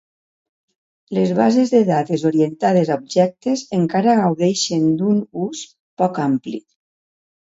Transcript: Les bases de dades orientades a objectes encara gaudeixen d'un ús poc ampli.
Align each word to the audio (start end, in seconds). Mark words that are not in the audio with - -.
Les 1.17 1.33
bases 1.39 1.73
de 1.73 1.81
dades 1.89 2.23
orientades 2.31 2.91
a 2.91 2.97
objectes 3.03 3.63
encara 3.83 4.17
gaudeixen 4.21 4.89
d'un 5.03 5.21
ús 5.47 5.63
poc 6.05 6.19
ampli. 6.25 6.63